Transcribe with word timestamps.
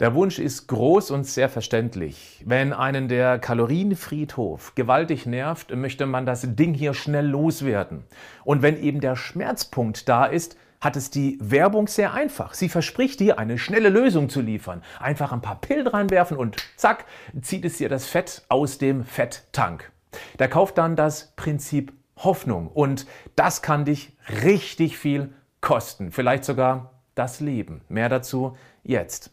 Der 0.00 0.14
Wunsch 0.14 0.38
ist 0.38 0.68
groß 0.68 1.10
und 1.10 1.26
sehr 1.26 1.48
verständlich. 1.48 2.40
Wenn 2.46 2.72
einen 2.72 3.08
der 3.08 3.40
Kalorienfriedhof 3.40 4.76
gewaltig 4.76 5.26
nervt, 5.26 5.74
möchte 5.74 6.06
man 6.06 6.24
das 6.24 6.42
Ding 6.54 6.72
hier 6.72 6.94
schnell 6.94 7.26
loswerden. 7.26 8.04
Und 8.44 8.62
wenn 8.62 8.80
eben 8.80 9.00
der 9.00 9.16
Schmerzpunkt 9.16 10.08
da 10.08 10.24
ist, 10.24 10.56
hat 10.80 10.94
es 10.94 11.10
die 11.10 11.36
Werbung 11.40 11.88
sehr 11.88 12.14
einfach. 12.14 12.54
Sie 12.54 12.68
verspricht 12.68 13.18
dir, 13.18 13.40
eine 13.40 13.58
schnelle 13.58 13.88
Lösung 13.88 14.28
zu 14.28 14.40
liefern. 14.40 14.84
Einfach 15.00 15.32
ein 15.32 15.40
paar 15.40 15.60
Pillen 15.60 15.88
reinwerfen 15.88 16.36
und 16.36 16.58
zack, 16.76 17.04
zieht 17.42 17.64
es 17.64 17.78
dir 17.78 17.88
das 17.88 18.06
Fett 18.06 18.42
aus 18.48 18.78
dem 18.78 19.04
Fetttank. 19.04 19.90
Da 20.36 20.46
kauft 20.46 20.78
dann 20.78 20.94
das 20.94 21.32
Prinzip 21.34 21.92
Hoffnung 22.18 22.68
und 22.68 23.04
das 23.34 23.62
kann 23.62 23.84
dich 23.84 24.16
richtig 24.44 24.96
viel 24.96 25.32
kosten. 25.60 26.12
Vielleicht 26.12 26.44
sogar 26.44 26.92
das 27.16 27.40
Leben. 27.40 27.80
Mehr 27.88 28.08
dazu 28.08 28.56
jetzt. 28.84 29.32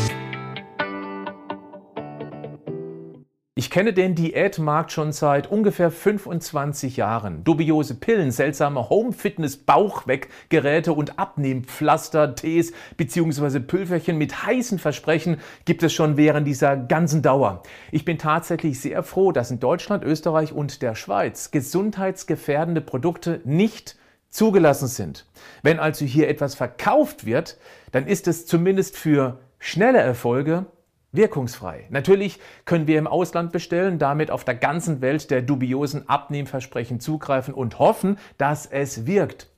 Ich 3.61 3.69
kenne 3.69 3.93
den 3.93 4.15
Diätmarkt 4.15 4.91
schon 4.91 5.11
seit 5.11 5.51
ungefähr 5.51 5.91
25 5.91 6.97
Jahren. 6.97 7.43
Dubiose 7.43 7.93
Pillen, 7.93 8.31
seltsame 8.31 8.89
Home-Fitness-Bauchweggeräte 8.89 10.93
und 10.93 11.19
Abnehmpflaster, 11.19 12.33
Tees 12.33 12.73
bzw. 12.97 13.59
Pülverchen 13.59 14.17
mit 14.17 14.47
heißen 14.47 14.79
Versprechen 14.79 15.37
gibt 15.65 15.83
es 15.83 15.93
schon 15.93 16.17
während 16.17 16.47
dieser 16.47 16.75
ganzen 16.75 17.21
Dauer. 17.21 17.61
Ich 17.91 18.03
bin 18.03 18.17
tatsächlich 18.17 18.79
sehr 18.79 19.03
froh, 19.03 19.31
dass 19.31 19.51
in 19.51 19.59
Deutschland, 19.59 20.03
Österreich 20.03 20.53
und 20.53 20.81
der 20.81 20.95
Schweiz 20.95 21.51
gesundheitsgefährdende 21.51 22.81
Produkte 22.81 23.41
nicht 23.43 23.95
zugelassen 24.31 24.87
sind. 24.87 25.27
Wenn 25.61 25.79
also 25.79 26.03
hier 26.03 26.29
etwas 26.29 26.55
verkauft 26.55 27.27
wird, 27.27 27.59
dann 27.91 28.07
ist 28.07 28.27
es 28.27 28.47
zumindest 28.47 28.97
für 28.97 29.37
schnelle 29.59 29.99
Erfolge 29.99 30.65
wirkungsfrei. 31.11 31.87
Natürlich 31.89 32.39
können 32.65 32.87
wir 32.87 32.97
im 32.97 33.07
Ausland 33.07 33.51
bestellen, 33.51 33.99
damit 33.99 34.31
auf 34.31 34.43
der 34.43 34.55
ganzen 34.55 35.01
Welt 35.01 35.29
der 35.29 35.41
dubiosen 35.41 36.07
Abnehmversprechen 36.07 36.99
zugreifen 36.99 37.53
und 37.53 37.79
hoffen, 37.79 38.17
dass 38.37 38.65
es 38.65 39.05
wirkt. 39.05 39.51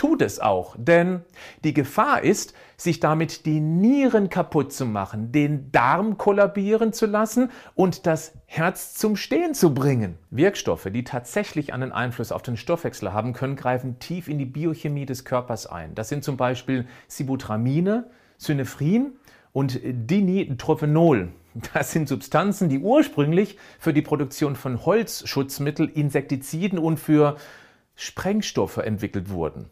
Tut 0.00 0.22
es 0.22 0.40
auch, 0.40 0.76
denn 0.78 1.20
die 1.62 1.74
Gefahr 1.74 2.22
ist, 2.22 2.54
sich 2.78 3.00
damit 3.00 3.44
die 3.44 3.60
Nieren 3.60 4.30
kaputt 4.30 4.72
zu 4.72 4.86
machen, 4.86 5.30
den 5.30 5.70
Darm 5.72 6.16
kollabieren 6.16 6.94
zu 6.94 7.04
lassen 7.04 7.50
und 7.74 8.06
das 8.06 8.32
Herz 8.46 8.94
zum 8.94 9.14
Stehen 9.14 9.52
zu 9.52 9.74
bringen. 9.74 10.16
Wirkstoffe, 10.30 10.88
die 10.90 11.04
tatsächlich 11.04 11.74
einen 11.74 11.92
Einfluss 11.92 12.32
auf 12.32 12.40
den 12.40 12.56
Stoffwechsel 12.56 13.12
haben 13.12 13.34
können, 13.34 13.56
greifen 13.56 13.98
tief 13.98 14.28
in 14.28 14.38
die 14.38 14.46
Biochemie 14.46 15.04
des 15.04 15.26
Körpers 15.26 15.66
ein. 15.66 15.94
Das 15.94 16.08
sind 16.08 16.24
zum 16.24 16.38
Beispiel 16.38 16.86
Sibutramine, 17.06 18.08
Synephrin 18.38 19.12
und 19.52 19.80
Dinitrophenol. 19.82 21.28
Das 21.74 21.90
sind 21.90 22.08
Substanzen, 22.08 22.68
die 22.68 22.78
ursprünglich 22.78 23.58
für 23.78 23.92
die 23.92 24.02
Produktion 24.02 24.54
von 24.54 24.84
Holzschutzmittel, 24.86 25.88
Insektiziden 25.88 26.78
und 26.78 26.98
für 26.98 27.36
Sprengstoffe 27.96 28.78
entwickelt 28.78 29.30
wurden. 29.30 29.66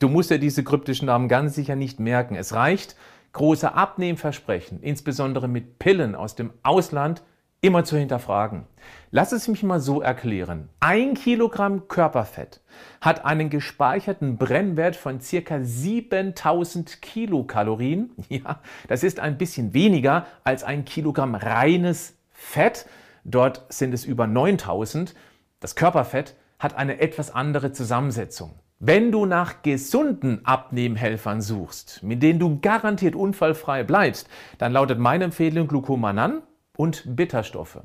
Du 0.00 0.08
musst 0.08 0.30
dir 0.30 0.38
diese 0.38 0.64
kryptischen 0.64 1.06
Namen 1.06 1.28
ganz 1.28 1.54
sicher 1.54 1.76
nicht 1.76 2.00
merken. 2.00 2.34
Es 2.34 2.52
reicht, 2.52 2.96
große 3.32 3.72
Abnehmversprechen, 3.72 4.80
insbesondere 4.82 5.48
mit 5.48 5.78
Pillen 5.78 6.14
aus 6.14 6.34
dem 6.34 6.52
Ausland, 6.62 7.22
immer 7.62 7.84
zu 7.84 7.96
hinterfragen. 7.96 8.64
Lass 9.12 9.30
es 9.30 9.46
mich 9.46 9.62
mal 9.62 9.78
so 9.78 10.02
erklären. 10.02 10.68
Ein 10.80 11.14
Kilogramm 11.14 11.86
Körperfett 11.86 12.60
hat 13.00 13.24
einen 13.24 13.50
gespeicherten 13.50 14.36
Brennwert 14.36 14.96
von 14.96 15.20
circa 15.20 15.60
7000 15.62 17.00
Kilokalorien. 17.00 18.10
Ja, 18.28 18.60
das 18.88 19.04
ist 19.04 19.20
ein 19.20 19.38
bisschen 19.38 19.74
weniger 19.74 20.26
als 20.42 20.64
ein 20.64 20.84
Kilogramm 20.84 21.36
reines 21.36 22.16
Fett. 22.32 22.86
Dort 23.24 23.64
sind 23.68 23.94
es 23.94 24.04
über 24.04 24.26
9000. 24.26 25.14
Das 25.60 25.76
Körperfett 25.76 26.34
hat 26.58 26.76
eine 26.76 27.00
etwas 27.00 27.32
andere 27.32 27.72
Zusammensetzung. 27.72 28.58
Wenn 28.80 29.12
du 29.12 29.26
nach 29.26 29.62
gesunden 29.62 30.44
Abnehmhelfern 30.44 31.40
suchst, 31.40 32.02
mit 32.02 32.24
denen 32.24 32.40
du 32.40 32.58
garantiert 32.60 33.14
unfallfrei 33.14 33.84
bleibst, 33.84 34.28
dann 34.58 34.72
lautet 34.72 34.98
meine 34.98 35.24
Empfehlung 35.24 35.68
Glucomanan 35.68 36.42
und 36.76 37.16
Bitterstoffe. 37.16 37.80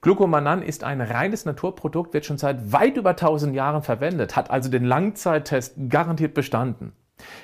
Glucomanan 0.00 0.60
ist 0.62 0.84
ein 0.84 1.00
reines 1.00 1.46
Naturprodukt, 1.46 2.12
wird 2.12 2.26
schon 2.26 2.36
seit 2.36 2.72
weit 2.72 2.96
über 2.96 3.10
1000 3.10 3.54
Jahren 3.54 3.82
verwendet, 3.82 4.36
hat 4.36 4.50
also 4.50 4.68
den 4.68 4.84
Langzeittest 4.84 5.74
garantiert 5.88 6.34
bestanden. 6.34 6.92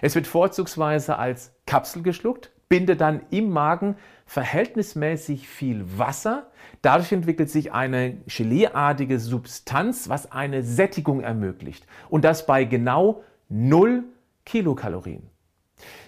Es 0.03 0.15
wird 0.15 0.27
vorzugsweise 0.27 1.17
als 1.17 1.55
Kapsel 1.67 2.03
geschluckt, 2.03 2.51
bindet 2.69 3.01
dann 3.01 3.23
im 3.31 3.51
Magen 3.51 3.97
verhältnismäßig 4.27 5.49
viel 5.49 5.85
Wasser. 5.99 6.51
Dadurch 6.83 7.13
entwickelt 7.13 7.51
sich 7.51 7.73
eine 7.73 8.19
geleeartige 8.27 9.19
Substanz, 9.19 10.09
was 10.09 10.31
eine 10.31 10.63
Sättigung 10.63 11.21
ermöglicht. 11.21 11.87
Und 12.11 12.25
das 12.25 12.47
bei 12.47 12.65
genau 12.65 13.25
0 13.49 14.05
Kilokalorien. 14.45 15.31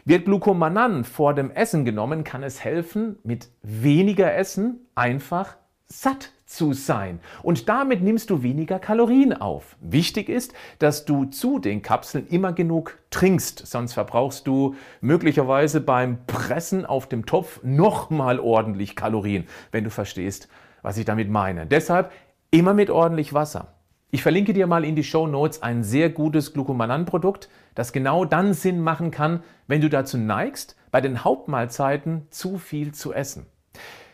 Wird 0.04 0.24
Glucomanan 0.24 1.04
vor 1.04 1.32
dem 1.32 1.50
Essen 1.50 1.84
genommen, 1.84 2.24
kann 2.24 2.42
es 2.42 2.64
helfen, 2.64 3.18
mit 3.22 3.48
weniger 3.62 4.34
Essen 4.34 4.80
einfach 4.96 5.56
satt 5.86 6.32
zu 6.44 6.72
sein. 6.72 7.20
Und 7.42 7.68
damit 7.68 8.02
nimmst 8.02 8.30
du 8.30 8.42
weniger 8.42 8.78
Kalorien 8.78 9.32
auf. 9.32 9.76
Wichtig 9.80 10.28
ist, 10.28 10.54
dass 10.80 11.04
du 11.04 11.26
zu 11.26 11.58
den 11.58 11.82
Kapseln 11.82 12.26
immer 12.26 12.52
genug 12.52 12.98
trinkst, 13.10 13.66
sonst 13.66 13.92
verbrauchst 13.92 14.46
du 14.46 14.74
möglicherweise 15.00 15.80
beim 15.80 16.19
Pressen 16.26 16.84
auf 16.84 17.08
dem 17.08 17.24
Topf 17.24 17.60
nochmal 17.62 18.40
ordentlich 18.40 18.96
Kalorien, 18.96 19.46
wenn 19.70 19.84
du 19.84 19.90
verstehst, 19.90 20.48
was 20.82 20.96
ich 20.96 21.04
damit 21.04 21.30
meine. 21.30 21.66
Deshalb 21.66 22.10
immer 22.50 22.74
mit 22.74 22.90
ordentlich 22.90 23.34
Wasser. 23.34 23.74
Ich 24.14 24.22
verlinke 24.22 24.52
dir 24.52 24.66
mal 24.66 24.84
in 24.84 24.94
die 24.94 25.04
Show 25.04 25.26
Notes 25.26 25.62
ein 25.62 25.82
sehr 25.82 26.10
gutes 26.10 26.52
Glucomanan-Produkt, 26.52 27.48
das 27.74 27.94
genau 27.94 28.26
dann 28.26 28.52
Sinn 28.52 28.78
machen 28.78 29.10
kann, 29.10 29.42
wenn 29.68 29.80
du 29.80 29.88
dazu 29.88 30.18
neigst, 30.18 30.76
bei 30.90 31.00
den 31.00 31.24
Hauptmahlzeiten 31.24 32.26
zu 32.28 32.58
viel 32.58 32.92
zu 32.92 33.14
essen. 33.14 33.46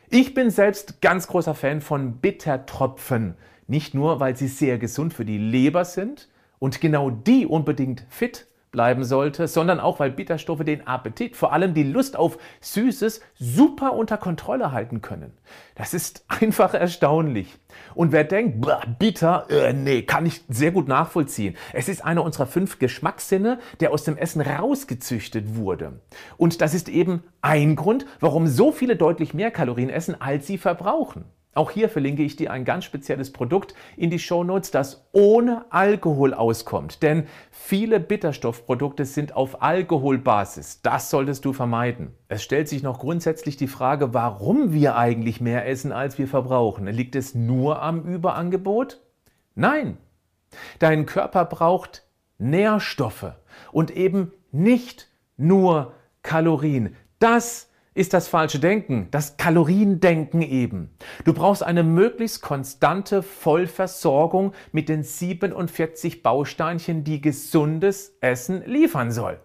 Ich 0.08 0.34
bin 0.34 0.50
selbst 0.50 1.02
ganz 1.02 1.26
großer 1.26 1.56
Fan 1.56 1.80
von 1.80 2.18
Bittertropfen. 2.18 3.34
Nicht 3.66 3.92
nur, 3.92 4.20
weil 4.20 4.36
sie 4.36 4.46
sehr 4.46 4.78
gesund 4.78 5.14
für 5.14 5.24
die 5.24 5.36
Leber 5.36 5.84
sind 5.84 6.28
und 6.60 6.80
genau 6.80 7.10
die 7.10 7.44
unbedingt 7.44 8.06
fit 8.08 8.46
bleiben 8.70 9.04
sollte, 9.04 9.48
sondern 9.48 9.80
auch, 9.80 10.00
weil 10.00 10.10
Bitterstoffe 10.10 10.64
den 10.64 10.86
Appetit, 10.86 11.36
vor 11.36 11.52
allem 11.52 11.74
die 11.74 11.82
Lust 11.82 12.16
auf 12.16 12.38
Süßes, 12.60 13.20
super 13.34 13.94
unter 13.94 14.18
Kontrolle 14.18 14.72
halten 14.72 15.00
können. 15.00 15.32
Das 15.74 15.94
ist 15.94 16.24
einfach 16.40 16.74
erstaunlich. 16.74 17.56
Und 17.94 18.12
wer 18.12 18.24
denkt, 18.24 18.66
bitter, 18.98 19.46
äh, 19.50 19.72
nee, 19.72 20.02
kann 20.02 20.26
ich 20.26 20.42
sehr 20.48 20.72
gut 20.72 20.88
nachvollziehen. 20.88 21.56
Es 21.72 21.88
ist 21.88 22.04
einer 22.04 22.24
unserer 22.24 22.46
fünf 22.46 22.78
Geschmackssinne, 22.78 23.58
der 23.80 23.92
aus 23.92 24.04
dem 24.04 24.16
Essen 24.16 24.40
rausgezüchtet 24.40 25.56
wurde. 25.56 26.00
Und 26.36 26.60
das 26.60 26.74
ist 26.74 26.88
eben 26.88 27.22
ein 27.40 27.76
Grund, 27.76 28.06
warum 28.20 28.46
so 28.46 28.72
viele 28.72 28.96
deutlich 28.96 29.34
mehr 29.34 29.50
Kalorien 29.50 29.90
essen, 29.90 30.20
als 30.20 30.46
sie 30.46 30.58
verbrauchen. 30.58 31.24
Auch 31.58 31.72
hier 31.72 31.88
verlinke 31.88 32.22
ich 32.22 32.36
dir 32.36 32.52
ein 32.52 32.64
ganz 32.64 32.84
spezielles 32.84 33.32
Produkt 33.32 33.74
in 33.96 34.10
die 34.10 34.20
Show 34.20 34.44
Notes, 34.44 34.70
das 34.70 35.08
ohne 35.10 35.64
Alkohol 35.70 36.32
auskommt. 36.32 37.02
Denn 37.02 37.26
viele 37.50 37.98
Bitterstoffprodukte 37.98 39.04
sind 39.04 39.34
auf 39.34 39.60
Alkoholbasis. 39.60 40.82
Das 40.82 41.10
solltest 41.10 41.44
du 41.44 41.52
vermeiden. 41.52 42.14
Es 42.28 42.44
stellt 42.44 42.68
sich 42.68 42.84
noch 42.84 43.00
grundsätzlich 43.00 43.56
die 43.56 43.66
Frage, 43.66 44.14
warum 44.14 44.72
wir 44.72 44.94
eigentlich 44.94 45.40
mehr 45.40 45.66
essen, 45.66 45.90
als 45.90 46.16
wir 46.16 46.28
verbrauchen. 46.28 46.86
Liegt 46.86 47.16
es 47.16 47.34
nur 47.34 47.82
am 47.82 48.04
Überangebot? 48.04 49.00
Nein. 49.56 49.96
Dein 50.78 51.06
Körper 51.06 51.44
braucht 51.44 52.04
Nährstoffe 52.38 53.32
und 53.72 53.90
eben 53.90 54.30
nicht 54.52 55.08
nur 55.36 55.92
Kalorien. 56.22 56.94
Das 57.18 57.67
ist 57.98 58.14
das 58.14 58.28
falsche 58.28 58.60
Denken, 58.60 59.08
das 59.10 59.36
Kaloriendenken 59.36 60.40
eben. 60.40 60.90
Du 61.24 61.34
brauchst 61.34 61.64
eine 61.64 61.82
möglichst 61.82 62.42
konstante 62.42 63.24
Vollversorgung 63.24 64.52
mit 64.70 64.88
den 64.88 65.02
47 65.02 66.22
Bausteinchen, 66.22 67.02
die 67.02 67.20
gesundes 67.20 68.16
Essen 68.20 68.62
liefern 68.64 69.10
soll. 69.10 69.40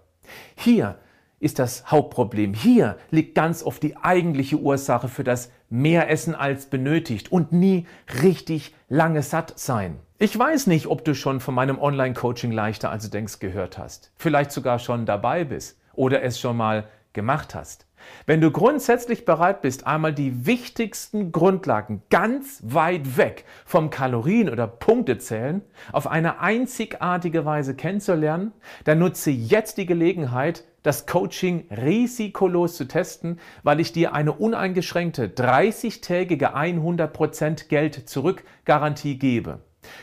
Hier 0.56 1.00
ist 1.40 1.58
das 1.58 1.90
Hauptproblem. 1.90 2.54
Hier 2.54 2.98
liegt 3.10 3.34
ganz 3.34 3.64
oft 3.64 3.82
die 3.82 3.98
eigentliche 3.98 4.58
Ursache 4.58 5.08
für 5.10 5.24
das 5.24 5.52
Mehr 5.70 6.12
Essen 6.12 6.36
als 6.36 6.68
benötigt 6.68 7.32
und 7.32 7.52
nie 7.52 7.88
richtig 8.22 8.76
lange 8.88 9.24
satt 9.24 9.58
sein. 9.58 9.98
Ich 10.20 10.38
weiß 10.38 10.68
nicht, 10.68 10.86
ob 10.86 11.04
du 11.04 11.16
schon 11.16 11.40
von 11.40 11.56
meinem 11.56 11.80
Online-Coaching 11.80 12.52
leichter 12.52 12.92
als 12.92 13.06
du 13.06 13.10
denkst 13.10 13.40
gehört 13.40 13.80
hast. 13.80 14.12
Vielleicht 14.16 14.52
sogar 14.52 14.78
schon 14.78 15.08
dabei 15.08 15.44
bist 15.44 15.82
oder 15.94 16.22
es 16.22 16.40
schon 16.40 16.56
mal 16.56 16.86
gemacht 17.14 17.56
hast. 17.56 17.88
Wenn 18.26 18.42
du 18.42 18.52
grundsätzlich 18.52 19.26
bereit 19.26 19.62
bist, 19.62 19.86
einmal 19.88 20.14
die 20.14 20.46
wichtigsten 20.46 21.32
Grundlagen 21.32 22.04
ganz 22.10 22.62
weit 22.64 23.18
weg 23.18 23.46
vom 23.66 23.90
Kalorien- 23.90 24.50
oder 24.50 24.68
Punktezählen 24.68 25.62
auf 25.92 26.08
eine 26.08 26.40
einzigartige 26.40 27.46
Weise 27.46 27.76
kennenzulernen, 27.76 28.54
dann 28.86 29.00
nutze 29.00 29.32
jetzt 29.32 29.78
die 29.78 29.86
Gelegenheit, 29.86 30.64
das 30.84 31.06
Coaching 31.06 31.66
risikolos 31.72 32.76
zu 32.76 32.86
testen, 32.86 33.40
weil 33.64 33.80
ich 33.80 33.94
dir 33.94 34.14
eine 34.14 34.34
uneingeschränkte 34.34 35.28
30-tägige 35.28 36.54
100% 36.54 37.68
Geld 37.70 38.10
zurück 38.10 38.44
Garantie 38.66 39.18
gebe. 39.18 39.60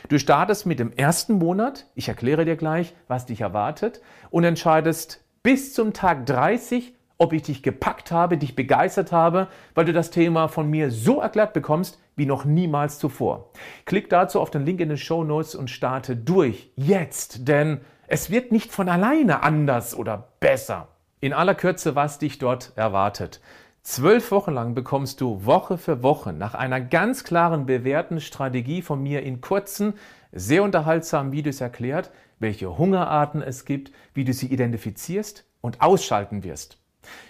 Du 0.09 0.19
startest 0.19 0.65
mit 0.65 0.79
dem 0.79 0.91
ersten 0.91 1.33
Monat, 1.33 1.87
ich 1.95 2.07
erkläre 2.07 2.45
dir 2.45 2.55
gleich, 2.55 2.93
was 3.07 3.25
dich 3.25 3.41
erwartet, 3.41 4.01
und 4.29 4.43
entscheidest 4.43 5.23
bis 5.43 5.73
zum 5.73 5.93
Tag 5.93 6.25
30, 6.25 6.93
ob 7.21 7.33
ich 7.33 7.43
dich 7.43 7.61
gepackt 7.61 8.11
habe, 8.11 8.39
dich 8.39 8.55
begeistert 8.55 9.11
habe, 9.11 9.47
weil 9.75 9.85
du 9.85 9.93
das 9.93 10.09
Thema 10.09 10.47
von 10.47 10.67
mir 10.67 10.89
so 10.89 11.21
erklärt 11.21 11.53
bekommst 11.53 12.01
wie 12.15 12.25
noch 12.25 12.45
niemals 12.45 12.97
zuvor. 12.97 13.51
Klick 13.85 14.09
dazu 14.09 14.41
auf 14.41 14.49
den 14.49 14.65
Link 14.65 14.79
in 14.79 14.89
den 14.89 14.97
Show 14.97 15.23
Notes 15.23 15.53
und 15.53 15.69
starte 15.69 16.15
durch 16.15 16.71
jetzt, 16.75 17.47
denn 17.47 17.81
es 18.07 18.31
wird 18.31 18.51
nicht 18.51 18.71
von 18.71 18.89
alleine 18.89 19.43
anders 19.43 19.95
oder 19.95 20.29
besser. 20.39 20.87
In 21.19 21.31
aller 21.31 21.53
Kürze, 21.53 21.95
was 21.95 22.17
dich 22.17 22.39
dort 22.39 22.73
erwartet. 22.75 23.39
Zwölf 23.83 24.31
Wochen 24.31 24.53
lang 24.53 24.73
bekommst 24.73 25.21
du 25.21 25.45
Woche 25.45 25.77
für 25.77 26.01
Woche 26.01 26.33
nach 26.33 26.55
einer 26.55 26.81
ganz 26.81 27.23
klaren 27.23 27.67
bewährten 27.67 28.19
Strategie 28.19 28.81
von 28.81 29.01
mir 29.01 29.21
in 29.21 29.41
kurzen, 29.41 29.93
sehr 30.31 30.63
unterhaltsamen 30.63 31.31
Videos 31.31 31.61
erklärt, 31.61 32.09
welche 32.39 32.79
Hungerarten 32.79 33.43
es 33.43 33.65
gibt, 33.65 33.91
wie 34.15 34.25
du 34.25 34.33
sie 34.33 34.47
identifizierst 34.47 35.45
und 35.61 35.81
ausschalten 35.81 36.43
wirst. 36.43 36.80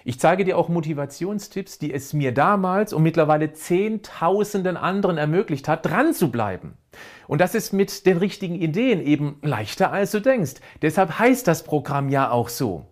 Ich 0.03 0.19
zeige 0.19 0.43
dir 0.43 0.57
auch 0.57 0.69
Motivationstipps, 0.69 1.79
die 1.79 1.93
es 1.93 2.13
mir 2.13 2.33
damals 2.33 2.93
und 2.93 3.03
mittlerweile 3.03 3.53
Zehntausenden 3.53 4.77
anderen 4.77 5.17
ermöglicht 5.17 5.67
hat, 5.67 5.85
dran 5.85 6.13
zu 6.13 6.31
bleiben. 6.31 6.77
Und 7.27 7.39
das 7.39 7.55
ist 7.55 7.71
mit 7.71 8.05
den 8.05 8.17
richtigen 8.17 8.55
Ideen 8.55 9.01
eben 9.01 9.37
leichter 9.41 9.91
als 9.91 10.11
du 10.11 10.19
denkst. 10.19 10.55
Deshalb 10.81 11.19
heißt 11.19 11.47
das 11.47 11.63
Programm 11.63 12.09
ja 12.09 12.31
auch 12.31 12.49
so. 12.49 12.85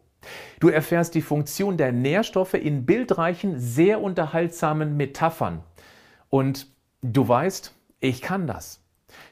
Du 0.59 0.69
erfährst 0.69 1.15
die 1.15 1.21
Funktion 1.21 1.77
der 1.77 1.91
Nährstoffe 1.91 2.53
in 2.53 2.85
bildreichen, 2.85 3.59
sehr 3.59 4.01
unterhaltsamen 4.01 4.97
Metaphern. 4.97 5.63
Und 6.29 6.67
du 7.01 7.27
weißt, 7.27 7.73
ich 7.99 8.21
kann 8.21 8.47
das. 8.47 8.83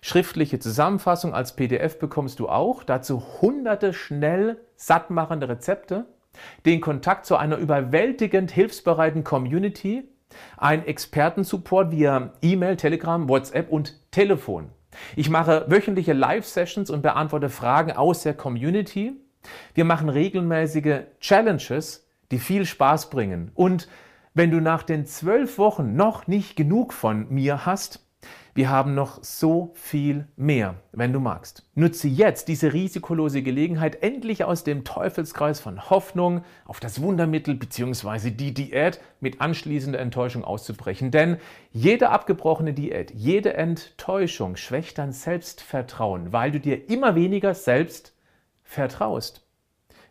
Schriftliche 0.02 0.60
Zusammenfassung 0.60 1.34
als 1.34 1.56
PDF 1.56 2.00
bekommst 2.00 2.40
du 2.40 2.50
auch, 2.50 2.84
dazu 2.84 3.24
hunderte 3.42 3.94
schnell 3.94 4.60
sattmachende 4.76 5.50
Rezepte 5.50 6.06
den 6.66 6.81
Kontakt 6.81 7.25
zu 7.25 7.38
einer 7.38 7.57
überwältigend 7.57 8.51
hilfsbereiten 8.51 9.24
Community, 9.24 10.07
ein 10.57 10.86
Expertensupport 10.86 11.92
via 11.92 12.34
E-Mail, 12.42 12.75
Telegram, 12.78 13.28
WhatsApp 13.28 13.69
und 13.69 14.12
Telefon. 14.12 14.69
Ich 15.16 15.30
mache 15.30 15.66
wöchentliche 15.68 16.13
Live-Sessions 16.13 16.89
und 16.89 17.01
beantworte 17.01 17.50
Fragen 17.50 17.92
aus 17.92 18.24
der 18.24 18.34
Community. 18.34 19.13
Wir 19.74 19.86
machen 19.86 20.10
regelmäßige 20.10 21.01
Challenges, 21.19 22.07
die 22.31 22.39
viel 22.39 22.66
Spaß 22.66 23.10
bringen. 23.10 23.51
Und 23.54 23.88
wenn 24.34 24.51
du 24.51 24.60
nach 24.60 24.84
den 24.84 25.06
zwölf 25.06 25.57
Wochen 25.57 25.95
noch 25.95 26.28
nicht 26.28 26.56
genug 26.56 26.94
von 26.94 27.28
mir 27.30 27.66
hast, 27.66 28.06
wir 28.57 28.71
haben 28.71 28.95
noch 28.95 29.24
so 29.24 29.69
viel 29.75 30.27
mehr, 30.36 30.81
wenn 30.92 31.13
du 31.13 31.19
magst. 31.19 31.63
Nutze 31.75 32.07
jetzt 32.07 32.48
diese 32.48 32.74
risikolose 32.74 33.44
Gelegenheit, 33.44 34.01
endlich 34.01 34.45
aus 34.45 34.63
dem 34.63 34.83
Teufelskreis 34.83 35.59
von 35.59 35.92
Hoffnung 35.92 36.42
auf 36.65 36.80
das 36.80 37.00
Wundermittel 37.04 37.54
bzw. 37.54 38.31
die 38.31 38.56
Diät 38.56 39.00
mit 39.19 39.42
anschließender 39.42 40.00
Enttäuschung 40.00 40.44
auszubrechen. 40.44 41.12
Denn 41.12 41.38
jede 41.71 42.09
abgebrochene 42.09 42.74
Diät, 42.74 43.12
jede 43.12 43.54
Enttäuschung 43.54 44.56
schwächt 44.56 44.98
dein 44.98 45.12
Selbstvertrauen, 45.12 46.33
weil 46.33 46.50
du 46.50 46.60
dir 46.60 46.89
immer 46.89 47.13
weniger 47.13 47.53
selbst 47.53 48.15
vertraust. 48.63 49.45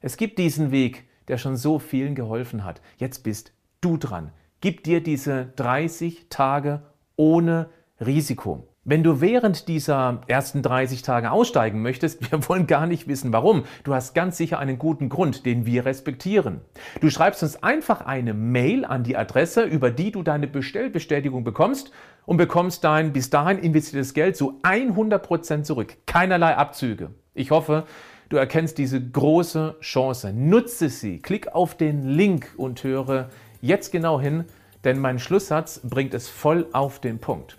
Es 0.00 0.16
gibt 0.16 0.38
diesen 0.38 0.70
Weg, 0.70 1.08
der 1.26 1.38
schon 1.38 1.56
so 1.56 1.81
vielen 1.81 2.14
geholfen 2.14 2.62
hat. 2.62 2.81
Jetzt 2.96 3.25
bist 3.25 3.52
du 3.81 3.96
dran. 3.96 4.31
Gib 4.60 4.84
dir 4.84 5.02
diese 5.02 5.46
30 5.56 6.28
Tage 6.31 6.82
ohne 7.16 7.70
Risiko. 8.04 8.69
Wenn 8.88 9.02
du 9.02 9.20
während 9.20 9.66
dieser 9.66 10.20
ersten 10.28 10.62
30 10.62 11.02
Tage 11.02 11.32
aussteigen 11.32 11.82
möchtest, 11.82 12.31
wir 12.31 12.48
wollen 12.48 12.66
gar 12.66 12.87
nicht 12.87 13.08
wissen 13.08 13.32
warum. 13.32 13.64
Du 13.82 13.94
hast 13.94 14.14
ganz 14.14 14.37
sicher 14.37 14.58
einen 14.58 14.78
guten 14.78 15.08
Grund, 15.08 15.44
den 15.46 15.66
wir 15.66 15.87
respektieren. 15.87 16.60
Du 17.00 17.10
schreibst 17.10 17.43
uns 17.43 17.62
einfach 17.62 18.02
eine 18.02 18.34
Mail 18.34 18.84
an 18.84 19.02
die 19.02 19.16
Adresse, 19.16 19.64
über 19.64 19.90
die 19.90 20.12
du 20.12 20.22
deine 20.22 20.46
Bestellbestätigung 20.46 21.43
bekommst 21.43 21.90
und 22.26 22.37
bekommst 22.37 22.84
dein 22.84 23.12
bis 23.12 23.31
dahin 23.31 23.58
investiertes 23.58 24.14
Geld 24.14 24.37
zu 24.37 24.60
100% 24.62 25.62
zurück. 25.62 25.96
Keinerlei 26.06 26.56
Abzüge. 26.56 27.10
Ich 27.34 27.50
hoffe, 27.50 27.87
du 28.28 28.37
erkennst 28.37 28.78
diese 28.78 29.02
große 29.02 29.76
Chance. 29.81 30.32
Nutze 30.32 30.90
sie. 30.90 31.20
Klick 31.20 31.54
auf 31.54 31.76
den 31.76 32.06
Link 32.06 32.54
und 32.56 32.84
höre 32.84 33.31
jetzt 33.62 33.90
genau 33.90 34.20
hin, 34.20 34.44
denn 34.84 35.00
mein 35.00 35.19
Schlusssatz 35.19 35.81
bringt 35.82 36.14
es 36.14 36.28
voll 36.28 36.66
auf 36.72 37.00
den 37.00 37.19
Punkt 37.19 37.58